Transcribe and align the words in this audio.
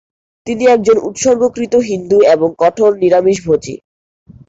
তিনি 0.47 0.63
একজন 0.67 0.97
উৎসর্গীকৃত 1.09 1.73
হিন্দু 1.89 2.17
এবং 2.33 2.49
কঠোর 2.59 2.91
নিরামিষভোজী। 3.03 3.75